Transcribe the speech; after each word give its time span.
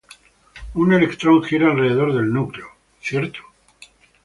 Un 0.73 0.93
electrón 0.93 1.43
gira 1.43 1.67
alrededor 1.67 2.15
del 2.15 2.33
núcleo, 2.33 2.65
¿verdad? 3.11 3.33